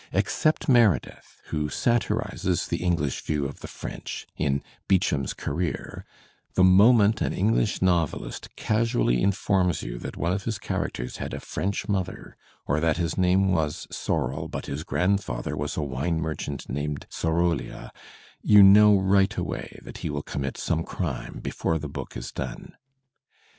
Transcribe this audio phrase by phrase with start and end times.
[0.11, 6.05] Except Meredith, who satirizes the English view of the French in "Beauchamp's Career,"
[6.55, 11.39] the moment an EngUsh novelist casually informs you that one of his characters had a
[11.39, 12.35] French mother
[12.65, 17.91] or that his name was Sorrel but his grandfather was a wine merchant named Sorolya,
[18.41, 22.73] you know right away that he will commit some crime before the book is done.